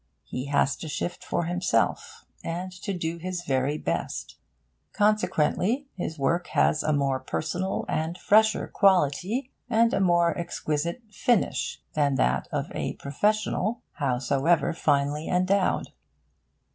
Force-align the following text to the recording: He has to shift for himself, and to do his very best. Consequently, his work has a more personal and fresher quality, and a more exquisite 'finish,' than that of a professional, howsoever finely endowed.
He 0.23 0.45
has 0.45 0.75
to 0.77 0.87
shift 0.87 1.23
for 1.23 1.43
himself, 1.43 2.25
and 2.43 2.71
to 2.81 2.91
do 2.91 3.19
his 3.19 3.43
very 3.43 3.77
best. 3.77 4.37
Consequently, 4.93 5.89
his 5.93 6.17
work 6.17 6.47
has 6.47 6.81
a 6.81 6.91
more 6.91 7.19
personal 7.19 7.85
and 7.87 8.17
fresher 8.17 8.67
quality, 8.67 9.51
and 9.69 9.93
a 9.93 9.99
more 10.01 10.35
exquisite 10.35 11.03
'finish,' 11.11 11.83
than 11.93 12.15
that 12.15 12.47
of 12.51 12.71
a 12.73 12.93
professional, 12.93 13.83
howsoever 13.91 14.73
finely 14.73 15.27
endowed. 15.27 15.89